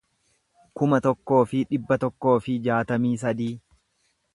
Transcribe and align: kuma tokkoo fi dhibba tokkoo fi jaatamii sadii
kuma 0.79 0.99
tokkoo 1.07 1.43
fi 1.53 1.61
dhibba 1.75 1.99
tokkoo 2.05 2.35
fi 2.49 2.57
jaatamii 2.69 3.17
sadii 3.27 3.53